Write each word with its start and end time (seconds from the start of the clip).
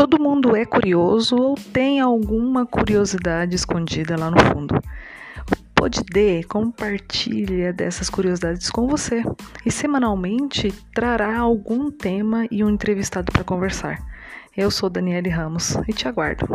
Todo 0.00 0.18
mundo 0.18 0.56
é 0.56 0.64
curioso 0.64 1.36
ou 1.36 1.54
tem 1.54 2.00
alguma 2.00 2.64
curiosidade 2.64 3.54
escondida 3.54 4.16
lá 4.16 4.30
no 4.30 4.40
fundo. 4.46 4.74
Pode 5.74 6.02
dê 6.04 6.38
D 6.38 6.44
compartilha 6.44 7.70
dessas 7.70 8.08
curiosidades 8.08 8.70
com 8.70 8.88
você 8.88 9.22
e 9.64 9.70
semanalmente 9.70 10.72
trará 10.94 11.38
algum 11.38 11.90
tema 11.90 12.46
e 12.50 12.64
um 12.64 12.70
entrevistado 12.70 13.30
para 13.30 13.44
conversar. 13.44 13.98
Eu 14.56 14.70
sou 14.70 14.88
Daniele 14.88 15.28
Ramos 15.28 15.74
e 15.86 15.92
te 15.92 16.08
aguardo. 16.08 16.46